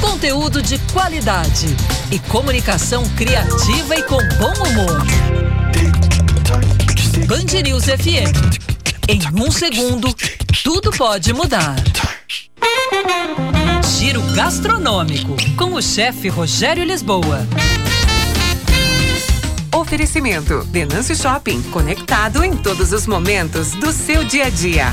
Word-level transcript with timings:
Conteúdo 0.00 0.62
de 0.62 0.78
qualidade 0.92 1.66
e 2.10 2.18
comunicação 2.20 3.02
criativa 3.10 3.96
e 3.96 4.02
com 4.04 4.18
bom 4.38 4.52
humor. 4.68 5.02
Band 7.26 7.62
News 7.62 7.84
FM. 7.84 8.58
Em 9.08 9.20
um 9.40 9.50
segundo, 9.50 10.14
tudo 10.62 10.90
pode 10.92 11.32
mudar. 11.32 11.76
Giro 13.98 14.22
gastronômico 14.34 15.36
com 15.56 15.74
o 15.74 15.82
chefe 15.82 16.28
Rogério 16.28 16.84
Lisboa. 16.84 17.46
Oferecimento: 19.74 20.64
Denâncio 20.66 21.16
Shopping, 21.16 21.62
conectado 21.70 22.44
em 22.44 22.56
todos 22.56 22.92
os 22.92 23.06
momentos 23.06 23.72
do 23.72 23.92
seu 23.92 24.24
dia 24.24 24.46
a 24.46 24.50
dia. 24.50 24.86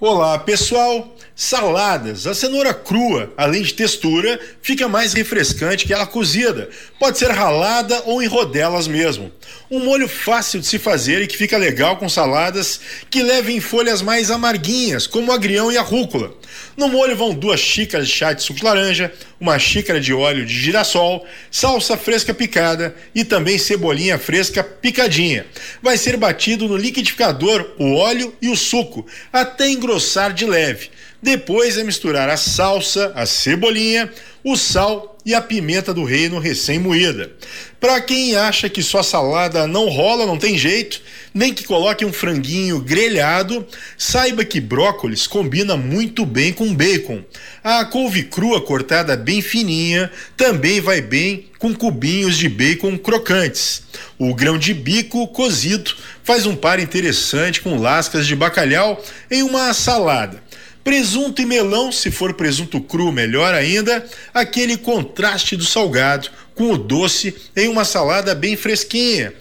Olá, 0.00 0.38
pessoal! 0.38 1.14
Saladas. 1.36 2.26
A 2.26 2.34
cenoura 2.34 2.74
crua, 2.74 3.32
além 3.36 3.62
de 3.62 3.72
textura, 3.72 4.38
fica 4.60 4.88
mais 4.88 5.14
refrescante 5.14 5.86
que 5.86 5.92
ela 5.92 6.06
cozida. 6.06 6.68
Pode 6.98 7.18
ser 7.18 7.30
ralada 7.30 8.02
ou 8.04 8.22
em 8.22 8.26
rodelas 8.26 8.86
mesmo. 8.86 9.32
Um 9.70 9.80
molho 9.80 10.08
fácil 10.08 10.60
de 10.60 10.66
se 10.66 10.78
fazer 10.78 11.22
e 11.22 11.26
que 11.26 11.36
fica 11.36 11.56
legal 11.56 11.96
com 11.96 12.08
saladas 12.08 12.80
que 13.08 13.22
levem 13.22 13.60
folhas 13.60 14.02
mais 14.02 14.30
amarguinhas, 14.30 15.06
como 15.06 15.30
o 15.30 15.34
agrião 15.34 15.72
e 15.72 15.78
a 15.78 15.82
rúcula. 15.82 16.34
No 16.76 16.88
molho 16.88 17.16
vão 17.16 17.32
duas 17.32 17.60
xícaras 17.60 18.08
de 18.08 18.14
chá 18.14 18.32
de 18.32 18.42
suco 18.42 18.58
de 18.58 18.64
laranja, 18.64 19.12
uma 19.40 19.58
xícara 19.58 20.00
de 20.00 20.12
óleo 20.12 20.44
de 20.44 20.52
girassol, 20.52 21.24
salsa 21.50 21.96
fresca 21.96 22.34
picada 22.34 22.94
e 23.14 23.24
também 23.24 23.56
cebolinha 23.56 24.18
fresca 24.18 24.62
picadinha. 24.62 25.46
Vai 25.82 25.96
ser 25.96 26.16
batido 26.16 26.68
no 26.68 26.76
liquidificador 26.76 27.74
o 27.78 27.94
óleo 27.94 28.34
e 28.42 28.48
o 28.48 28.56
suco 28.56 29.06
até 29.32 29.68
engrossar 29.70 29.89
de 30.32 30.46
leve. 30.46 30.90
Depois 31.22 31.76
é 31.76 31.84
misturar 31.84 32.28
a 32.28 32.36
salsa, 32.36 33.12
a 33.14 33.26
cebolinha, 33.26 34.10
o 34.44 34.56
sal 34.56 35.09
e 35.24 35.34
a 35.34 35.40
pimenta 35.40 35.92
do 35.92 36.04
reino 36.04 36.38
recém-moída. 36.38 37.30
Para 37.78 38.00
quem 38.00 38.36
acha 38.36 38.68
que 38.68 38.82
sua 38.82 39.02
salada 39.02 39.66
não 39.66 39.88
rola, 39.88 40.26
não 40.26 40.36
tem 40.36 40.56
jeito, 40.56 41.00
nem 41.32 41.54
que 41.54 41.64
coloque 41.64 42.04
um 42.04 42.12
franguinho 42.12 42.80
grelhado, 42.80 43.66
saiba 43.96 44.44
que 44.44 44.60
brócolis 44.60 45.26
combina 45.26 45.76
muito 45.76 46.26
bem 46.26 46.52
com 46.52 46.74
bacon. 46.74 47.22
A 47.62 47.84
couve 47.84 48.24
crua 48.24 48.60
cortada 48.60 49.16
bem 49.16 49.40
fininha 49.40 50.10
também 50.36 50.80
vai 50.80 51.00
bem 51.00 51.46
com 51.58 51.74
cubinhos 51.74 52.36
de 52.36 52.48
bacon 52.48 52.98
crocantes. 52.98 53.82
O 54.18 54.34
grão 54.34 54.58
de 54.58 54.74
bico 54.74 55.28
cozido 55.28 55.94
faz 56.24 56.46
um 56.46 56.56
par 56.56 56.80
interessante 56.80 57.60
com 57.60 57.78
lascas 57.78 58.26
de 58.26 58.34
bacalhau 58.34 59.02
em 59.30 59.42
uma 59.42 59.72
salada. 59.72 60.42
Presunto 60.82 61.42
e 61.42 61.46
melão, 61.46 61.92
se 61.92 62.10
for 62.10 62.34
presunto 62.34 62.80
cru, 62.80 63.12
melhor 63.12 63.54
ainda, 63.54 64.04
aquele 64.32 64.76
contraste 64.76 65.56
do 65.56 65.64
salgado 65.64 66.30
com 66.54 66.72
o 66.72 66.78
doce 66.78 67.34
em 67.56 67.68
uma 67.68 67.84
salada 67.84 68.34
bem 68.34 68.56
fresquinha. 68.56 69.32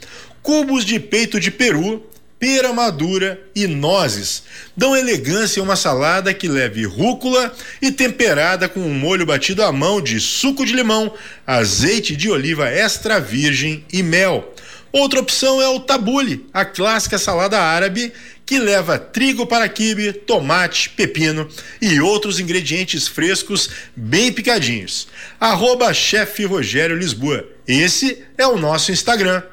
Cubos 0.41 0.83
de 0.85 0.99
peito 0.99 1.39
de 1.39 1.51
peru, 1.51 2.03
pera 2.39 2.71
madura 2.71 3.39
e 3.53 3.67
nozes 3.67 4.43
dão 4.75 4.95
elegância 4.95 5.61
a 5.61 5.63
uma 5.63 5.75
salada 5.75 6.33
que 6.33 6.47
leve 6.47 6.85
rúcula 6.85 7.53
e 7.81 7.91
temperada 7.91 8.69
com 8.69 8.79
um 8.79 8.93
molho 8.93 9.25
batido 9.25 9.61
à 9.61 9.73
mão 9.73 10.01
de 10.01 10.21
suco 10.21 10.65
de 10.65 10.73
limão, 10.73 11.13
azeite 11.45 12.15
de 12.15 12.29
oliva 12.29 12.69
extra 12.69 13.19
virgem 13.19 13.83
e 13.91 14.01
mel. 14.01 14.53
Outra 14.91 15.19
opção 15.19 15.61
é 15.61 15.67
o 15.67 15.81
tabule, 15.81 16.47
a 16.53 16.63
clássica 16.63 17.17
salada 17.17 17.59
árabe 17.59 18.11
que 18.49 18.57
leva 18.57 18.97
trigo 18.97 19.45
para 19.45 19.69
quibe, 19.69 20.11
tomate, 20.11 20.89
pepino 20.89 21.47
e 21.79 22.01
outros 22.01 22.39
ingredientes 22.39 23.07
frescos 23.07 23.69
bem 23.95 24.33
picadinhos. 24.33 25.07
Arroba 25.39 25.93
chefe 25.93 26.45
Rogério 26.45 26.97
Lisboa. 26.97 27.47
Esse 27.67 28.23
é 28.35 28.47
o 28.47 28.57
nosso 28.57 28.91
Instagram. 28.91 29.43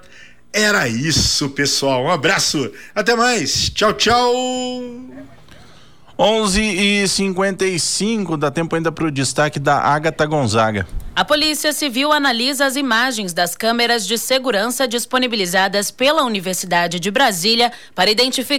Era 0.50 0.88
isso, 0.88 1.50
pessoal. 1.50 2.04
Um 2.04 2.10
abraço. 2.10 2.72
Até 2.94 3.14
mais. 3.14 3.68
Tchau, 3.68 3.92
tchau. 3.92 4.32
11 6.18 6.62
e 6.62 7.06
55 7.06 8.38
dá 8.38 8.50
tempo 8.50 8.74
ainda 8.74 8.90
para 8.90 9.04
o 9.04 9.10
destaque 9.10 9.60
da 9.60 9.76
Agatha 9.76 10.24
Gonzaga. 10.24 10.86
A 11.14 11.24
Polícia 11.24 11.72
Civil 11.72 12.12
analisa 12.12 12.66
as 12.66 12.76
imagens 12.76 13.32
das 13.32 13.54
câmeras 13.54 14.06
de 14.06 14.18
segurança 14.18 14.86
disponibilizadas 14.86 15.90
pela 15.90 16.24
Universidade 16.24 17.00
de 17.00 17.10
Brasília 17.10 17.72
para 17.94 18.10
identificar 18.10 18.56